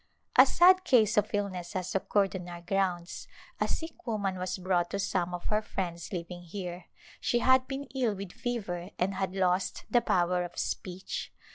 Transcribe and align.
A 0.35 0.47
sad 0.47 0.83
case 0.83 1.15
of 1.15 1.29
illness 1.31 1.73
has 1.73 1.93
occurred 1.93 2.35
on 2.35 2.49
our 2.49 2.61
grounds. 2.61 3.27
A 3.59 3.67
sick 3.67 4.07
woman 4.07 4.39
was 4.39 4.57
brought 4.57 4.89
to 4.89 4.97
some 4.97 5.31
of 5.35 5.45
her 5.49 5.61
friends 5.61 6.11
liv 6.11 6.25
ing 6.31 6.41
here. 6.41 6.85
She 7.19 7.37
had 7.37 7.67
been 7.67 7.83
ill 7.93 8.15
with 8.15 8.31
fever 8.31 8.89
and 8.97 9.13
had 9.13 9.35
lost 9.35 9.85
the 9.91 10.01
power 10.01 10.43
of 10.43 10.57
speech. 10.57 11.31